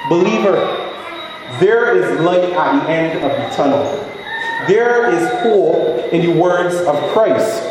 Believer, 0.08 0.54
there 1.58 1.96
is 1.96 2.20
light 2.20 2.44
at 2.44 2.84
the 2.84 2.90
end 2.90 3.24
of 3.24 3.30
the 3.30 3.56
tunnel. 3.56 3.84
There 4.68 5.12
is 5.12 5.28
hope 5.42 6.12
in 6.12 6.26
the 6.26 6.40
words 6.40 6.76
of 6.76 6.96
Christ. 7.12 7.64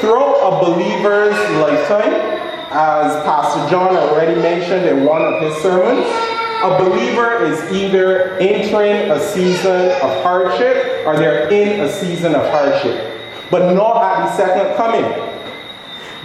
Throughout 0.00 0.36
a 0.42 0.64
believer's 0.64 1.34
lifetime, 1.60 2.12
as 2.70 3.24
Pastor 3.24 3.70
John 3.70 3.96
already 3.96 4.38
mentioned 4.40 4.84
in 4.84 5.04
one 5.06 5.22
of 5.22 5.40
his 5.40 5.56
sermons, 5.62 6.06
a 6.62 6.78
believer 6.78 7.44
is 7.44 7.60
either 7.72 8.32
entering 8.38 9.10
a 9.10 9.20
season 9.20 9.90
of 10.02 10.22
hardship 10.22 11.06
or 11.06 11.16
they're 11.16 11.48
in 11.50 11.80
a 11.80 11.92
season 11.92 12.34
of 12.34 12.50
hardship, 12.50 13.20
but 13.50 13.74
not 13.74 14.02
at 14.02 14.26
the 14.26 14.36
second 14.36 14.76
coming. 14.76 15.04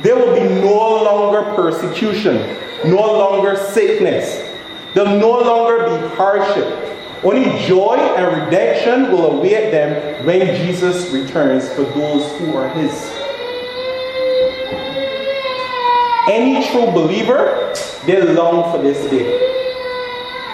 There 0.01 0.15
will 0.15 0.33
be 0.33 0.61
no 0.61 1.03
longer 1.03 1.53
persecution, 1.53 2.57
no 2.85 3.01
longer 3.01 3.55
sickness. 3.57 4.49
There'll 4.93 5.19
no 5.19 5.39
longer 5.39 5.85
be 5.85 6.15
hardship. 6.15 6.91
Only 7.23 7.45
joy 7.67 7.97
and 7.97 8.45
redemption 8.45 9.11
will 9.11 9.37
await 9.37 9.69
them 9.69 10.25
when 10.25 10.55
Jesus 10.65 11.11
returns 11.11 11.69
for 11.73 11.83
those 11.83 12.39
who 12.39 12.55
are 12.55 12.69
his. 12.69 12.91
Any 16.27 16.65
true 16.71 16.85
believer, 16.91 17.73
they 18.05 18.21
long 18.33 18.71
for 18.71 18.81
this 18.81 19.09
day. 19.11 19.50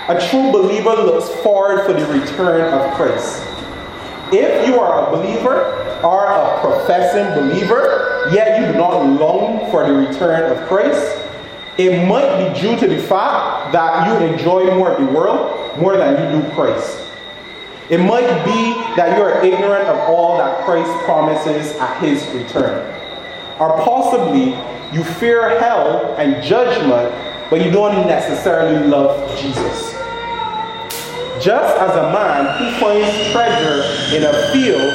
A 0.10 0.30
true 0.30 0.54
believer 0.54 0.96
looks 0.96 1.28
forward 1.44 1.86
for 1.86 1.92
the 1.92 2.06
return 2.08 2.74
of 2.74 2.96
Christ. 2.96 3.44
If 4.32 4.66
you 4.66 4.80
are 4.80 5.06
a 5.06 5.12
believer 5.12 6.00
or 6.02 6.28
a 6.28 6.62
professing 6.62 7.44
believer, 7.44 8.30
yet 8.32 8.58
you 8.62 8.72
do 8.72 8.78
not 8.78 9.06
long 9.20 9.70
for 9.70 9.86
the 9.86 9.92
return 9.92 10.50
of 10.50 10.66
Christ, 10.70 11.18
it 11.78 12.08
might 12.08 12.54
be 12.54 12.62
due 12.62 12.78
to 12.78 12.88
the 12.88 13.02
fact 13.02 13.74
that 13.74 14.08
you 14.08 14.28
enjoy 14.28 14.74
more 14.76 14.92
of 14.94 15.06
the 15.06 15.12
world 15.12 15.78
more 15.78 15.98
than 15.98 16.34
you 16.34 16.42
do 16.42 16.50
Christ. 16.56 17.04
It 17.90 17.98
might 17.98 18.46
be 18.46 18.74
that 18.96 19.18
you 19.18 19.24
are 19.24 19.44
ignorant 19.44 19.90
of 19.90 19.98
all 20.10 20.38
that 20.38 20.64
Christ 20.64 20.90
promises 21.04 21.76
at 21.80 22.02
his 22.02 22.26
return. 22.34 22.94
Or 23.60 23.74
possibly 23.84 24.56
you 24.94 25.04
fear 25.04 25.60
hell 25.60 26.16
and 26.18 26.42
judgment, 26.42 27.14
but 27.50 27.64
you 27.64 27.72
don't 27.72 28.08
necessarily 28.08 28.88
love 28.88 29.38
Jesus. 29.38 29.97
Just 31.42 31.78
as 31.78 31.96
a 31.96 32.12
man 32.12 32.58
who 32.58 32.80
finds 32.80 33.32
treasure 33.32 33.84
in 34.16 34.24
a 34.24 34.34
field 34.52 34.92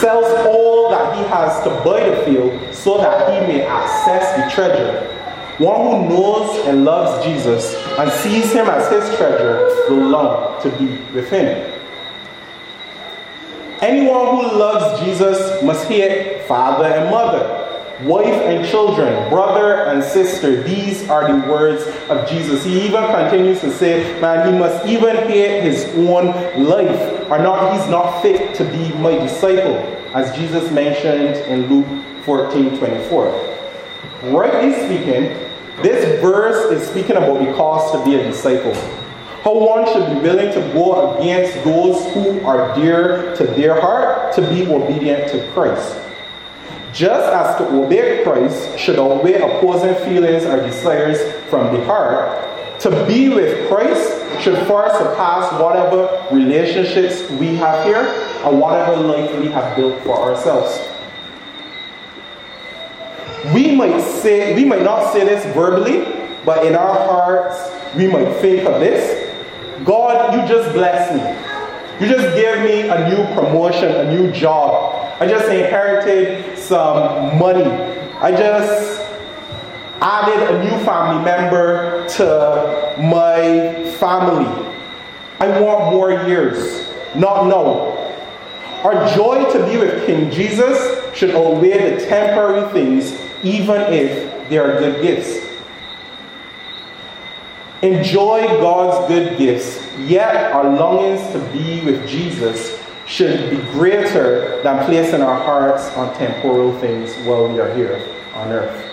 sells 0.00 0.26
all 0.46 0.90
that 0.90 1.16
he 1.16 1.22
has 1.24 1.62
to 1.62 1.70
buy 1.84 2.10
the 2.10 2.16
field 2.24 2.74
so 2.74 2.98
that 2.98 3.32
he 3.32 3.46
may 3.46 3.64
access 3.64 4.36
the 4.36 4.50
treasure, 4.54 5.12
one 5.58 5.80
who 5.80 6.08
knows 6.08 6.66
and 6.66 6.84
loves 6.84 7.24
Jesus 7.24 7.74
and 7.98 8.10
sees 8.10 8.52
him 8.52 8.66
as 8.66 8.90
his 8.90 9.16
treasure 9.16 9.66
will 9.88 10.08
long 10.08 10.60
to 10.62 10.70
be 10.78 10.98
with 11.14 11.30
him. 11.30 11.72
Anyone 13.80 14.36
who 14.36 14.58
loves 14.58 15.04
Jesus 15.04 15.62
must 15.62 15.86
hate 15.86 16.42
father 16.46 16.84
and 16.86 17.10
mother, 17.10 17.65
wife 18.02 18.26
and 18.26 18.66
children, 18.68 19.28
brother 19.30 19.84
and 19.86 20.02
sister. 20.02 20.62
These 20.62 21.08
are 21.08 21.32
the 21.32 21.48
words 21.50 21.86
of 22.10 22.28
Jesus. 22.28 22.64
He 22.64 22.86
even 22.86 23.04
continues 23.04 23.60
to 23.60 23.70
say, 23.70 24.20
man, 24.20 24.52
he 24.52 24.58
must 24.58 24.86
even 24.86 25.16
hate 25.28 25.62
his 25.62 25.84
own 25.96 26.26
life, 26.62 27.30
or 27.30 27.38
not, 27.38 27.78
he's 27.78 27.88
not 27.90 28.20
fit 28.20 28.54
to 28.56 28.64
be 28.64 28.92
my 28.98 29.12
disciple, 29.12 29.76
as 30.14 30.36
Jesus 30.36 30.70
mentioned 30.70 31.36
in 31.50 31.68
Luke 31.68 32.04
14 32.24 32.78
24. 32.78 33.56
Rightly 34.24 34.72
speaking, 34.84 35.46
this 35.82 36.20
verse 36.20 36.72
is 36.72 36.88
speaking 36.88 37.16
about 37.16 37.44
the 37.44 37.52
cost 37.54 37.94
to 37.94 38.04
be 38.04 38.14
a 38.16 38.22
disciple. 38.22 38.74
How 39.42 39.54
one 39.54 39.86
should 39.86 40.12
be 40.12 40.20
willing 40.20 40.52
to 40.52 40.60
go 40.72 41.16
against 41.16 41.54
those 41.64 42.12
who 42.12 42.44
are 42.44 42.74
dear 42.74 43.34
to 43.36 43.44
their 43.44 43.80
heart 43.80 44.34
to 44.34 44.42
be 44.48 44.66
obedient 44.66 45.30
to 45.30 45.48
Christ. 45.52 46.05
Just 46.96 47.30
as 47.30 47.58
to 47.58 47.68
obey 47.84 48.22
Christ 48.24 48.78
should 48.78 48.98
outweigh 48.98 49.34
opposing 49.34 49.94
feelings 50.06 50.46
or 50.46 50.62
desires 50.62 51.20
from 51.50 51.76
the 51.76 51.84
heart, 51.84 52.80
to 52.80 52.90
be 53.06 53.28
with 53.28 53.68
Christ 53.68 54.42
should 54.42 54.66
far 54.66 54.88
surpass 54.96 55.52
whatever 55.60 56.26
relationships 56.34 57.30
we 57.32 57.54
have 57.56 57.84
here 57.84 58.00
or 58.46 58.56
whatever 58.56 58.96
life 58.96 59.38
we 59.38 59.48
have 59.48 59.76
built 59.76 60.02
for 60.04 60.16
ourselves. 60.16 60.80
We 63.52 63.76
might 63.76 64.00
say, 64.00 64.54
we 64.54 64.64
might 64.64 64.82
not 64.82 65.12
say 65.12 65.22
this 65.22 65.44
verbally, 65.54 66.30
but 66.46 66.64
in 66.64 66.74
our 66.74 66.94
hearts, 66.94 67.72
we 67.94 68.06
might 68.06 68.32
think 68.36 68.66
of 68.66 68.80
this. 68.80 69.36
God, 69.84 70.32
you 70.32 70.48
just 70.48 70.72
blessed 70.72 71.14
me. 71.14 71.46
You 72.00 72.10
just 72.10 72.34
gave 72.34 72.58
me 72.64 72.88
a 72.88 73.08
new 73.10 73.22
promotion, 73.34 73.90
a 73.90 74.10
new 74.10 74.32
job. 74.32 74.85
I 75.18 75.26
just 75.26 75.48
inherited 75.48 76.58
some 76.58 77.38
money. 77.38 77.64
I 78.20 78.32
just 78.32 79.00
added 80.02 80.54
a 80.54 80.62
new 80.62 80.84
family 80.84 81.24
member 81.24 82.06
to 82.06 82.94
my 82.98 83.90
family. 83.98 84.46
I 85.40 85.58
want 85.58 85.90
more 85.90 86.10
years. 86.10 86.86
Not 87.14 87.46
no. 87.46 87.96
Our 88.84 89.08
joy 89.16 89.50
to 89.52 89.66
be 89.66 89.78
with 89.78 90.04
King 90.04 90.30
Jesus 90.30 91.16
should 91.16 91.30
outweigh 91.30 91.94
the 91.94 92.06
temporary 92.06 92.70
things, 92.72 93.18
even 93.42 93.80
if 93.92 94.48
they 94.50 94.58
are 94.58 94.78
good 94.78 95.00
gifts. 95.00 95.46
Enjoy 97.80 98.46
God's 98.60 99.08
good 99.08 99.38
gifts, 99.38 99.82
yet 99.98 100.52
our 100.52 100.64
longings 100.64 101.22
to 101.32 101.38
be 101.52 101.82
with 101.86 102.06
Jesus 102.06 102.78
should 103.06 103.50
be 103.50 103.56
greater 103.72 104.35
than 104.66 104.84
placing 104.84 105.22
our 105.22 105.38
hearts 105.44 105.96
on 105.96 106.12
temporal 106.16 106.76
things 106.80 107.14
while 107.18 107.46
we 107.46 107.60
are 107.60 107.72
here 107.76 108.02
on 108.34 108.50
earth. 108.50 108.84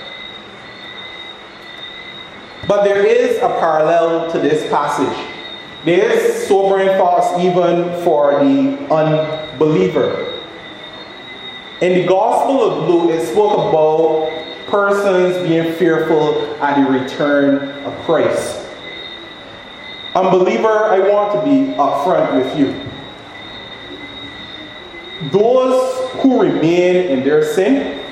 But 2.67 2.83
there 2.83 3.03
is 3.03 3.37
a 3.37 3.49
parallel 3.59 4.31
to 4.33 4.37
this 4.37 4.69
passage. 4.69 5.17
There 5.83 6.11
is 6.11 6.47
sobering 6.47 6.89
thoughts 6.89 7.43
even 7.43 8.03
for 8.03 8.33
the 8.33 8.77
unbeliever. 8.93 10.43
In 11.81 12.01
the 12.01 12.07
Gospel 12.07 12.61
of 12.61 12.87
Luke, 12.87 13.09
it 13.09 13.25
spoke 13.25 13.53
about 13.53 14.29
persons 14.67 15.35
being 15.47 15.73
fearful 15.73 16.55
at 16.61 16.75
the 16.75 16.99
return 16.99 17.83
of 17.83 17.93
Christ. 18.05 18.63
Unbeliever, 20.13 20.67
I 20.67 20.99
want 20.99 21.33
to 21.33 21.41
be 21.43 21.73
upfront 21.73 22.35
with 22.35 22.59
you. 22.59 22.92
Those 25.31 26.09
who 26.21 26.41
remain 26.41 27.07
in 27.09 27.23
their 27.23 27.43
sin, 27.43 28.03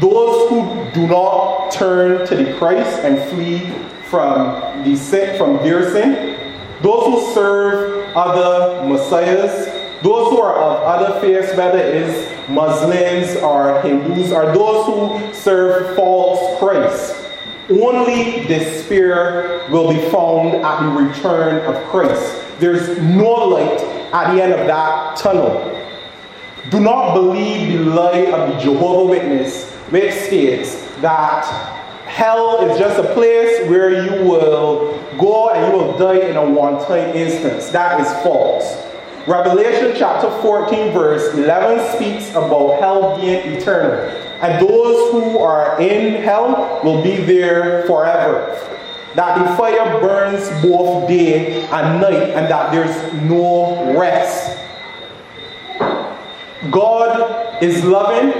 those 0.00 0.48
who 0.50 0.90
do 0.92 1.06
not 1.06 1.70
turn 1.70 2.26
to 2.26 2.36
the 2.36 2.54
Christ 2.58 3.00
and 3.00 3.18
flee 3.30 3.70
from 4.04 4.84
the 4.84 4.96
sin, 4.96 5.36
from 5.36 5.56
their 5.58 5.90
sin, 5.90 6.54
those 6.82 7.06
who 7.06 7.34
serve 7.34 8.16
other 8.16 8.88
messiahs, 8.88 9.66
those 10.02 10.30
who 10.30 10.40
are 10.40 10.56
of 10.56 10.82
other 10.82 11.20
faiths, 11.20 11.56
whether 11.56 11.78
it 11.78 11.94
is 11.94 12.48
Muslims 12.48 13.36
or 13.42 13.80
Hindus, 13.82 14.32
or 14.32 14.46
those 14.52 14.86
who 14.86 15.34
serve 15.34 15.96
false 15.96 16.58
Christ, 16.58 17.30
only 17.68 18.46
despair 18.46 19.68
will 19.70 19.92
be 19.92 20.00
found 20.10 20.64
at 20.64 20.80
the 20.82 21.02
return 21.02 21.66
of 21.66 21.82
Christ. 21.90 22.42
There's 22.58 22.98
no 22.98 23.30
light 23.30 23.80
at 24.12 24.34
the 24.34 24.42
end 24.42 24.52
of 24.52 24.66
that 24.66 25.16
tunnel. 25.16 25.77
Do 26.70 26.80
not 26.80 27.14
believe 27.14 27.78
the 27.78 27.84
lie 27.86 28.26
of 28.26 28.52
the 28.52 28.60
Jehovah 28.60 29.10
Witness, 29.10 29.72
which 29.88 30.12
states 30.12 30.74
that 31.00 31.46
hell 32.04 32.68
is 32.68 32.78
just 32.78 32.98
a 32.98 33.14
place 33.14 33.66
where 33.70 34.04
you 34.04 34.28
will 34.28 35.02
go 35.18 35.48
and 35.48 35.72
you 35.72 35.78
will 35.78 35.96
die 35.96 36.18
in 36.18 36.36
a 36.36 36.44
one-time 36.44 37.16
instance. 37.16 37.70
That 37.70 38.00
is 38.00 38.08
false. 38.22 38.84
Revelation 39.26 39.94
chapter 39.96 40.30
14, 40.42 40.92
verse 40.92 41.32
11 41.34 41.96
speaks 41.96 42.30
about 42.32 42.80
hell 42.80 43.16
being 43.18 43.54
eternal. 43.54 44.00
And 44.42 44.60
those 44.60 45.12
who 45.12 45.38
are 45.38 45.80
in 45.80 46.22
hell 46.22 46.80
will 46.84 47.02
be 47.02 47.16
there 47.16 47.86
forever. 47.86 48.58
That 49.14 49.38
the 49.38 49.56
fire 49.56 50.00
burns 50.00 50.50
both 50.62 51.08
day 51.08 51.62
and 51.64 52.00
night, 52.02 52.30
and 52.30 52.46
that 52.50 52.72
there's 52.72 53.14
no 53.22 53.98
rest. 53.98 54.57
God 56.70 57.62
is 57.62 57.84
loving, 57.84 58.32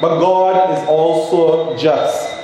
but 0.00 0.18
God 0.18 0.78
is 0.78 0.88
also 0.88 1.76
just. 1.76 2.36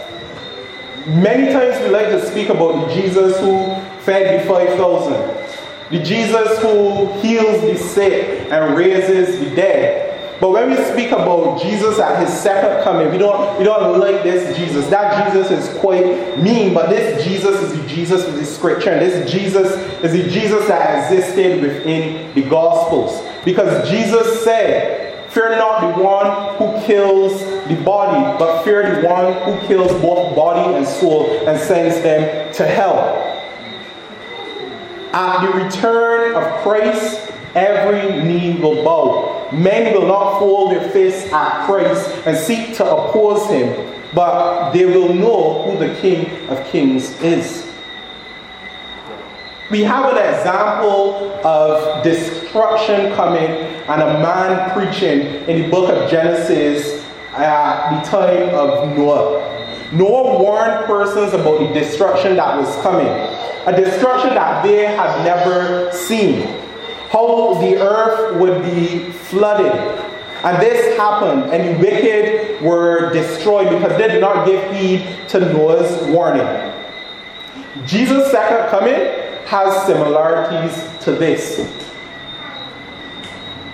Many 1.06 1.52
times 1.52 1.82
we 1.82 1.88
like 1.88 2.08
to 2.08 2.26
speak 2.26 2.48
about 2.48 2.86
the 2.86 2.94
Jesus 2.94 3.38
who 3.40 3.74
fed 4.00 4.42
the 4.42 4.48
5,000, 4.48 5.12
the 5.90 6.04
Jesus 6.04 6.58
who 6.60 7.12
heals 7.20 7.62
the 7.62 7.76
sick 7.76 8.50
and 8.50 8.76
raises 8.76 9.38
the 9.38 9.54
dead, 9.54 10.06
but 10.40 10.50
when 10.50 10.68
we 10.68 10.76
speak 10.76 11.12
about 11.12 11.62
Jesus 11.62 11.98
at 11.98 12.20
his 12.20 12.38
second 12.38 12.84
coming, 12.84 13.10
we 13.10 13.16
don't, 13.16 13.58
we 13.58 13.64
don't 13.64 13.98
like 13.98 14.22
this 14.22 14.56
Jesus. 14.56 14.86
That 14.88 15.32
Jesus 15.32 15.50
is 15.50 15.78
quite 15.78 16.38
mean, 16.38 16.74
but 16.74 16.90
this 16.90 17.24
Jesus 17.24 17.58
is 17.62 17.80
the 17.80 17.88
Jesus 17.88 18.26
of 18.26 18.34
the 18.34 18.44
scripture. 18.44 18.90
And 18.90 19.00
this 19.00 19.30
Jesus 19.30 19.72
is 20.04 20.12
the 20.12 20.30
Jesus 20.30 20.68
that 20.68 21.10
existed 21.10 21.62
within 21.62 22.34
the 22.34 22.42
Gospels. 22.42 23.26
Because 23.44 23.88
Jesus 23.88 24.44
said, 24.44 24.95
Fear 25.36 25.58
not 25.58 25.80
the 25.82 26.02
one 26.02 26.56
who 26.56 26.86
kills 26.86 27.40
the 27.68 27.74
body, 27.84 28.38
but 28.38 28.62
fear 28.62 29.02
the 29.02 29.06
one 29.06 29.34
who 29.42 29.66
kills 29.66 29.92
both 30.00 30.34
body 30.34 30.76
and 30.76 30.86
soul 30.86 31.46
and 31.46 31.60
sends 31.60 32.00
them 32.00 32.54
to 32.54 32.66
hell. 32.66 32.96
At 35.12 35.44
the 35.44 35.62
return 35.62 36.34
of 36.36 36.62
Christ, 36.62 37.30
every 37.54 38.22
knee 38.22 38.58
will 38.58 38.82
bow 38.82 39.50
Men 39.52 39.92
will 39.92 40.08
not 40.08 40.38
fold 40.38 40.72
their 40.72 40.88
fists 40.88 41.30
at 41.30 41.66
Christ 41.66 42.10
and 42.24 42.34
seek 42.34 42.74
to 42.76 42.90
oppose 42.90 43.46
him, 43.50 43.92
but 44.14 44.72
they 44.72 44.86
will 44.86 45.12
know 45.12 45.64
who 45.64 45.86
the 45.86 45.94
King 45.96 46.48
of 46.48 46.64
Kings 46.68 47.20
is. 47.20 47.65
We 49.68 49.82
have 49.82 50.12
an 50.12 50.18
example 50.18 51.44
of 51.44 52.04
destruction 52.04 53.12
coming 53.16 53.50
and 53.50 54.00
a 54.00 54.20
man 54.20 54.70
preaching 54.70 55.22
in 55.48 55.62
the 55.62 55.68
book 55.68 55.90
of 55.90 56.08
Genesis 56.08 57.04
at 57.32 57.90
the 57.90 58.08
time 58.08 58.54
of 58.54 58.96
Noah. 58.96 59.90
Noah 59.92 60.40
warned 60.40 60.84
persons 60.84 61.34
about 61.34 61.58
the 61.58 61.74
destruction 61.74 62.36
that 62.36 62.56
was 62.56 62.80
coming, 62.80 63.08
a 63.08 63.72
destruction 63.76 64.34
that 64.34 64.62
they 64.62 64.84
had 64.84 65.24
never 65.24 65.90
seen 65.92 66.42
how 67.10 67.54
the 67.54 67.76
earth 67.76 68.36
would 68.36 68.62
be 68.62 69.10
flooded. 69.10 69.72
And 70.44 70.62
this 70.62 70.96
happened, 70.96 71.52
and 71.52 71.74
the 71.74 71.80
wicked 71.80 72.62
were 72.62 73.12
destroyed 73.12 73.68
because 73.70 73.98
they 73.98 74.06
did 74.06 74.20
not 74.20 74.46
give 74.46 74.72
heed 74.72 75.28
to 75.30 75.40
Noah's 75.40 76.06
warning. 76.06 76.72
Jesus' 77.84 78.30
second 78.30 78.70
coming 78.70 79.25
has 79.46 79.86
similarities 79.86 81.04
to 81.04 81.12
this. 81.12 81.58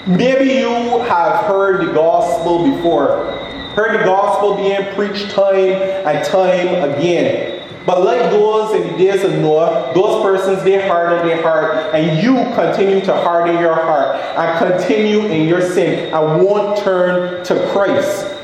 Maybe 0.07 0.53
you 0.53 0.99
have 1.01 1.47
heard 1.47 1.89
the 1.89 1.93
gospel 1.93 2.71
before, 2.71 3.33
heard 3.75 3.99
the 4.01 4.05
gospel 4.05 4.57
being 4.57 4.95
preached 4.95 5.31
time 5.31 5.57
and 5.57 6.25
time 6.27 6.91
again. 6.91 7.61
But 7.87 8.05
like 8.05 8.31
those 8.31 8.75
in 8.75 8.93
the 8.93 8.99
days 8.99 9.25
of 9.25 9.33
Noah, 9.33 9.93
those 9.95 10.23
persons, 10.23 10.63
they 10.63 10.87
harden 10.87 11.27
their 11.27 11.43
heart, 11.43 11.95
and 11.95 12.23
you 12.23 12.35
continue 12.55 13.01
to 13.07 13.13
harden 13.13 13.59
your 13.59 13.75
heart 13.75 14.17
and 14.17 14.73
continue 14.73 15.27
in 15.27 15.49
your 15.49 15.63
sin 15.63 16.13
and 16.13 16.45
won't 16.45 16.79
turn 16.79 17.43
to 17.45 17.69
Christ. 17.73 18.37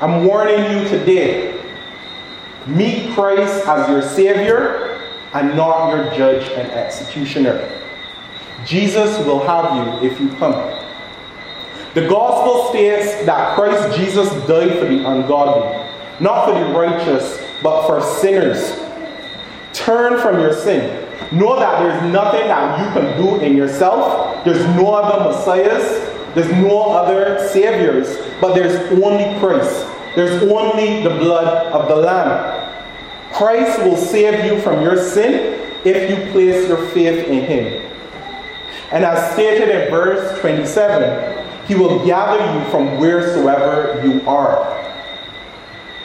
I'm 0.00 0.24
warning 0.24 0.58
you 0.72 0.88
today. 0.88 1.62
Meet 2.66 3.14
Christ 3.14 3.66
as 3.66 3.88
your 3.88 4.02
Savior 4.02 4.89
and 5.34 5.56
not 5.56 5.90
your 5.90 6.04
judge 6.14 6.48
and 6.50 6.70
executioner. 6.72 7.68
Jesus 8.64 9.18
will 9.24 9.40
have 9.46 10.02
you 10.02 10.08
if 10.08 10.20
you 10.20 10.28
come. 10.36 10.52
The 11.94 12.06
gospel 12.08 12.68
states 12.70 13.24
that 13.26 13.56
Christ 13.56 13.98
Jesus 13.98 14.28
died 14.46 14.78
for 14.78 14.86
the 14.86 15.08
ungodly, 15.08 15.88
not 16.20 16.46
for 16.46 16.54
the 16.54 16.66
righteous 16.78 17.44
but 17.62 17.86
for 17.86 18.00
sinners. 18.00 18.78
Turn 19.72 20.18
from 20.20 20.40
your 20.40 20.52
sin. 20.52 21.06
Know 21.32 21.58
that 21.58 21.80
there's 21.80 22.12
nothing 22.12 22.48
that 22.48 22.78
you 22.78 23.00
can 23.00 23.22
do 23.22 23.40
in 23.40 23.56
yourself. 23.56 24.44
There's 24.44 24.64
no 24.76 24.94
other 24.94 25.30
messiahs. 25.30 26.08
There's 26.34 26.50
no 26.52 26.90
other 26.90 27.48
saviors. 27.48 28.18
But 28.40 28.54
there's 28.54 28.76
only 29.02 29.38
Christ. 29.38 29.86
There's 30.16 30.42
only 30.50 31.02
the 31.02 31.10
blood 31.10 31.72
of 31.72 31.88
the 31.88 31.96
Lamb. 31.96 32.59
Christ 33.40 33.78
will 33.78 33.96
save 33.96 34.44
you 34.44 34.60
from 34.60 34.82
your 34.82 34.98
sin 34.98 35.58
if 35.82 36.10
you 36.10 36.30
place 36.30 36.68
your 36.68 36.86
faith 36.88 37.26
in 37.26 37.42
Him. 37.42 37.90
And 38.92 39.02
as 39.02 39.32
stated 39.32 39.70
in 39.70 39.90
verse 39.90 40.38
27, 40.40 41.66
He 41.66 41.74
will 41.74 42.04
gather 42.04 42.36
you 42.36 42.70
from 42.70 42.98
wheresoever 42.98 44.06
you 44.06 44.20
are. 44.28 44.76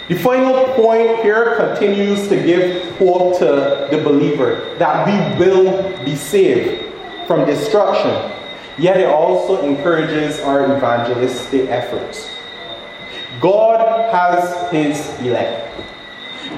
The 0.07 0.15
final 0.15 0.63
point 0.75 1.23
here 1.23 1.57
continues 1.57 2.29
to 2.29 2.41
give 2.41 2.95
hope 2.99 3.37
to 3.39 3.89
the 3.91 4.01
believer 4.01 4.73
that 4.77 5.05
we 5.05 5.45
will 5.45 6.05
be 6.05 6.15
saved 6.15 6.85
from 7.27 7.45
destruction. 7.45 8.31
Yet 8.77 8.95
it 8.95 9.09
also 9.09 9.61
encourages 9.67 10.39
our 10.39 10.63
evangelistic 10.77 11.67
efforts. 11.67 12.29
God 13.41 13.81
has 14.13 14.71
his 14.71 15.19
elect. 15.19 15.65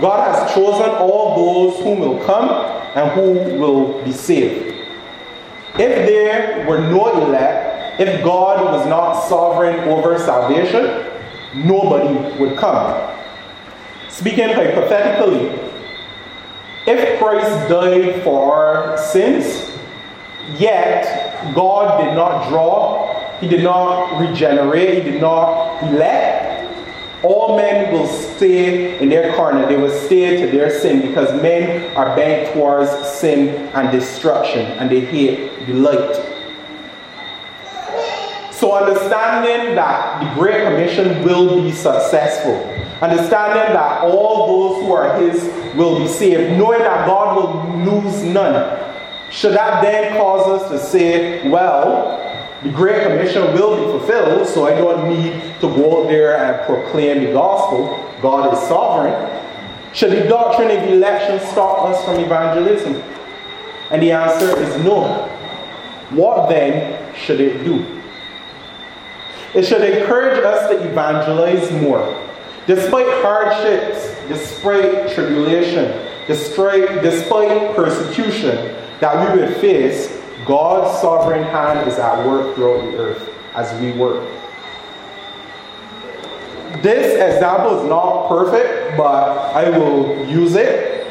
God 0.01 0.33
has 0.33 0.53
chosen 0.53 0.89
all 0.89 1.35
those 1.35 1.83
whom 1.83 1.99
will 1.99 2.23
come 2.25 2.49
and 2.95 3.11
who 3.11 3.59
will 3.59 4.03
be 4.03 4.11
saved. 4.11 4.75
If 5.79 6.07
there 6.07 6.67
were 6.67 6.79
no 6.79 7.23
elect, 7.23 7.99
if 7.99 8.23
God 8.23 8.63
was 8.63 8.87
not 8.87 9.21
sovereign 9.27 9.79
over 9.89 10.17
salvation, 10.19 11.05
nobody 11.55 12.37
would 12.39 12.57
come. 12.57 13.15
Speaking 14.09 14.49
hypothetically, 14.49 15.59
if 16.87 17.19
Christ 17.19 17.69
died 17.69 18.23
for 18.23 18.55
our 18.55 18.97
sins, 18.97 19.69
yet 20.57 21.53
God 21.53 22.03
did 22.03 22.15
not 22.15 22.49
draw, 22.49 23.37
He 23.39 23.47
did 23.47 23.63
not 23.63 24.19
regenerate, 24.19 25.03
He 25.03 25.11
did 25.11 25.21
not 25.21 25.83
elect, 25.83 26.36
all 27.23 27.57
men 27.57 27.91
will 27.91 28.07
stay 28.07 28.99
in 28.99 29.09
their 29.09 29.35
corner. 29.35 29.65
They 29.67 29.75
will 29.75 29.91
stay 29.91 30.39
to 30.41 30.51
their 30.51 30.69
sin 30.79 31.01
because 31.01 31.41
men 31.41 31.95
are 31.95 32.15
bent 32.15 32.53
towards 32.53 32.91
sin 33.07 33.69
and 33.73 33.91
destruction 33.91 34.65
and 34.77 34.89
they 34.89 35.01
hate 35.01 35.65
the 35.65 35.73
light. 35.73 36.15
So, 38.51 38.75
understanding 38.75 39.75
that 39.75 40.23
the 40.23 40.39
Great 40.39 40.63
Commission 40.63 41.23
will 41.23 41.61
be 41.61 41.71
successful, 41.71 42.55
understanding 43.01 43.73
that 43.73 44.01
all 44.01 44.47
those 44.47 44.83
who 44.83 44.91
are 44.93 45.19
His 45.19 45.43
will 45.75 45.99
be 45.99 46.07
saved, 46.07 46.57
knowing 46.57 46.79
that 46.79 47.05
God 47.05 47.35
will 47.35 48.01
lose 48.01 48.23
none, 48.23 48.83
should 49.29 49.53
that 49.53 49.83
then 49.83 50.17
cause 50.17 50.61
us 50.61 50.71
to 50.71 50.79
say, 50.79 51.47
well, 51.49 52.26
the 52.63 52.69
Great 52.69 53.03
Commission 53.03 53.53
will 53.53 53.75
be 53.75 53.83
fulfilled, 53.83 54.47
so 54.47 54.65
I 54.65 54.71
don't 54.71 55.07
need 55.09 55.33
to 55.61 55.67
go 55.67 56.03
out 56.03 56.09
there 56.09 56.37
and 56.37 56.65
proclaim 56.65 57.23
the 57.23 57.31
gospel. 57.31 58.03
God 58.21 58.51
is 58.53 58.59
sovereign. 58.67 59.43
Should 59.93 60.11
the 60.11 60.27
doctrine 60.27 60.71
of 60.71 60.89
election 60.89 61.39
stop 61.51 61.89
us 61.89 62.03
from 62.03 62.19
evangelism? 62.19 62.95
And 63.91 64.01
the 64.01 64.11
answer 64.11 64.59
is 64.59 64.83
no. 64.83 65.27
What 66.09 66.49
then 66.49 67.13
should 67.15 67.39
it 67.39 67.63
do? 67.63 67.85
It 69.53 69.63
should 69.63 69.81
encourage 69.81 70.43
us 70.43 70.69
to 70.69 70.89
evangelize 70.89 71.71
more. 71.81 72.23
Despite 72.65 73.07
hardships, 73.23 74.15
despite 74.27 75.11
tribulation, 75.13 76.07
despite, 76.27 77.01
despite 77.01 77.75
persecution 77.75 78.75
that 78.99 79.35
we 79.35 79.41
will 79.41 79.53
face, 79.59 80.16
God's 80.47 81.01
sovereign 81.01 81.43
hand 81.43 81.89
is 81.89 81.99
at 81.99 82.25
work 82.25 82.55
throughout 82.55 82.89
the 82.89 82.97
earth 82.97 83.29
as 83.53 83.79
we 83.81 83.91
work. 83.91 84.23
This 86.81 87.13
example 87.15 87.79
is 87.79 87.89
not 87.89 88.29
perfect, 88.29 88.97
but 88.97 89.53
I 89.53 89.69
will 89.77 90.25
use 90.27 90.55
it. 90.55 91.05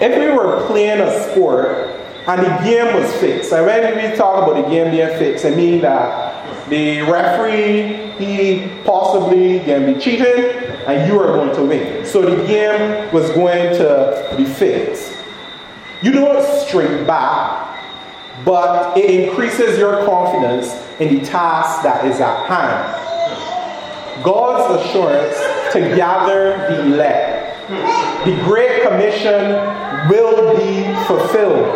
If 0.00 0.18
we 0.18 0.30
were 0.36 0.64
playing 0.66 1.00
a 1.00 1.30
sport 1.30 1.90
and 2.28 2.40
the 2.40 2.64
game 2.64 2.94
was 2.94 3.12
fixed, 3.16 3.52
and 3.52 3.66
when 3.66 4.10
we 4.10 4.16
talk 4.16 4.42
about 4.42 4.62
the 4.62 4.70
game 4.70 4.90
being 4.92 5.18
fixed, 5.18 5.44
I 5.44 5.50
mean 5.50 5.80
that 5.80 6.68
the 6.68 7.02
referee, 7.02 8.12
he 8.18 8.68
possibly 8.84 9.60
can 9.60 9.92
be 9.92 10.00
cheating 10.00 10.44
and 10.86 11.10
you 11.10 11.18
are 11.18 11.26
going 11.26 11.54
to 11.56 11.64
win. 11.64 12.06
So 12.06 12.22
the 12.22 12.46
game 12.46 13.12
was 13.12 13.30
going 13.30 13.76
to 13.78 14.34
be 14.36 14.44
fixed. 14.44 15.16
You 16.02 16.12
don't 16.12 16.66
straight 16.66 17.06
back 17.06 17.73
but 18.44 18.96
it 18.96 19.28
increases 19.28 19.78
your 19.78 20.04
confidence 20.04 20.72
in 21.00 21.18
the 21.18 21.24
task 21.24 21.82
that 21.82 22.04
is 22.04 22.20
at 22.20 22.46
hand. 22.46 23.02
God's 24.22 24.84
assurance 24.84 25.36
to 25.72 25.80
gather 25.96 26.56
the 26.68 26.82
elect. 26.82 27.58
The 28.24 28.36
Great 28.44 28.82
Commission 28.82 29.56
will 30.08 30.56
be 30.56 30.84
fulfilled. 31.06 31.66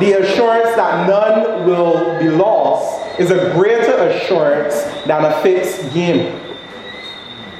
The 0.00 0.20
assurance 0.20 0.74
that 0.76 1.08
none 1.08 1.66
will 1.66 2.18
be 2.18 2.28
lost 2.28 3.20
is 3.20 3.30
a 3.30 3.52
greater 3.52 3.96
assurance 4.08 4.82
than 5.06 5.24
a 5.24 5.40
fixed 5.42 5.92
game. 5.94 6.40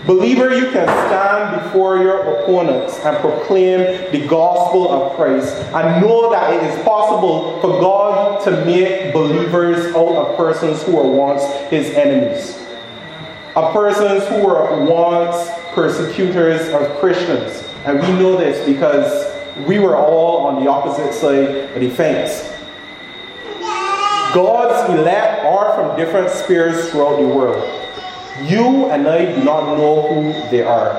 Believer, 0.07 0.55
you 0.55 0.71
can 0.71 0.87
stand 0.87 1.63
before 1.63 1.97
your 1.97 2.19
opponents 2.19 2.99
and 2.99 3.17
proclaim 3.19 3.79
the 4.13 4.27
gospel 4.29 4.93
of 4.93 5.17
Christ 5.17 5.57
and 5.73 6.03
know 6.03 6.31
that 6.31 6.53
it 6.53 6.63
is 6.63 6.85
possible 6.85 7.59
for 7.63 7.81
God 7.81 8.45
to 8.45 8.65
make 8.67 9.15
believers 9.15 9.95
out 9.95 10.15
of 10.15 10.37
persons 10.37 10.83
who 10.83 10.97
were 10.97 11.11
once 11.11 11.43
his 11.71 11.95
enemies, 11.95 12.59
of 13.57 13.73
persons 13.73 14.29
who 14.29 14.47
were 14.47 14.85
once 14.85 15.49
persecutors 15.73 16.69
of 16.69 16.99
Christians. 16.99 17.67
And 17.87 17.99
we 17.99 18.09
know 18.09 18.37
this 18.37 18.67
because 18.67 19.33
we 19.67 19.79
were 19.79 19.97
all 19.97 20.47
on 20.47 20.63
the 20.63 20.71
opposite 20.71 21.15
side 21.15 21.75
of 21.75 21.81
the 21.81 21.89
fence. 21.89 22.51
God's 24.35 24.93
elect 24.93 25.47
are 25.47 25.75
from 25.75 25.97
different 25.97 26.29
spheres 26.29 26.91
throughout 26.91 27.17
the 27.17 27.27
world. 27.27 27.84
You 28.43 28.87
and 28.91 29.07
I 29.07 29.33
do 29.33 29.45
not 29.45 29.79
know 29.79 30.03
who 30.09 30.33
they 30.51 30.65
are. 30.65 30.93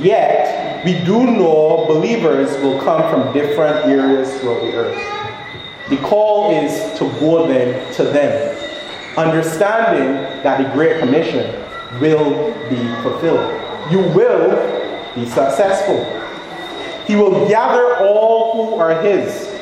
Yet, 0.00 0.84
we 0.84 0.94
do 1.04 1.24
know 1.24 1.84
believers 1.86 2.50
will 2.60 2.80
come 2.80 3.00
from 3.10 3.32
different 3.32 3.86
areas 3.86 4.40
throughout 4.40 4.60
the 4.62 4.74
earth. 4.74 5.88
The 5.88 5.98
call 5.98 6.50
is 6.50 6.98
to 6.98 7.08
go 7.20 7.46
then 7.46 7.94
to 7.94 8.02
them, 8.02 8.58
understanding 9.16 10.14
that 10.42 10.62
the 10.62 10.68
Great 10.74 10.98
Commission 10.98 11.64
will 12.00 12.52
be 12.68 13.02
fulfilled. 13.02 13.54
You 13.92 14.00
will 14.00 15.14
be 15.14 15.26
successful. 15.26 16.04
He 17.06 17.14
will 17.14 17.48
gather 17.48 17.96
all 17.98 18.52
who 18.52 18.74
are 18.74 19.00
His. 19.00 19.56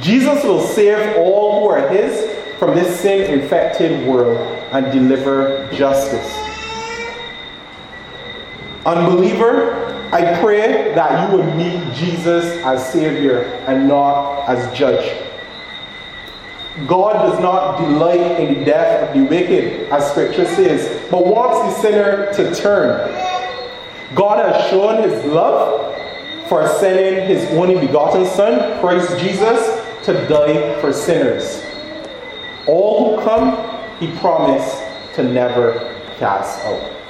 Jesus 0.00 0.42
will 0.44 0.64
save 0.64 1.16
all 1.16 1.60
who 1.60 1.68
are 1.68 1.88
His 1.88 2.30
from 2.58 2.76
this 2.76 3.00
sin 3.00 3.40
infected 3.40 4.06
world 4.06 4.61
and 4.72 4.90
deliver 4.90 5.68
justice. 5.72 6.34
Unbeliever, 8.84 10.08
I 10.12 10.40
pray 10.40 10.92
that 10.94 11.30
you 11.30 11.36
would 11.36 11.56
meet 11.56 11.94
Jesus 11.94 12.44
as 12.64 12.92
Savior 12.92 13.44
and 13.66 13.86
not 13.86 14.48
as 14.48 14.76
Judge. 14.76 15.16
God 16.86 17.12
does 17.30 17.38
not 17.40 17.78
delight 17.78 18.40
in 18.40 18.58
the 18.58 18.64
death 18.64 19.08
of 19.08 19.14
the 19.16 19.24
wicked, 19.24 19.88
as 19.90 20.10
Scripture 20.10 20.46
says, 20.46 21.08
but 21.10 21.26
wants 21.26 21.76
the 21.76 21.82
sinner 21.82 22.32
to 22.32 22.54
turn. 22.54 23.10
God 24.14 24.52
has 24.52 24.70
shown 24.70 25.02
His 25.08 25.24
love 25.26 25.96
for 26.48 26.66
sending 26.80 27.26
His 27.26 27.48
only 27.52 27.78
begotten 27.78 28.26
Son, 28.26 28.80
Christ 28.80 29.18
Jesus, 29.18 29.80
to 30.04 30.12
die 30.28 30.80
for 30.80 30.92
sinners. 30.92 31.64
All 32.66 33.16
who 33.16 33.24
come, 33.24 33.71
he 34.02 34.10
promised 34.18 34.82
to 35.14 35.22
never 35.22 35.94
cast 36.18 36.64
out. 36.64 37.01